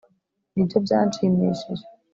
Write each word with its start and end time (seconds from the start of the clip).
Nibyo 0.53 0.77
byanshimishije 0.85 1.85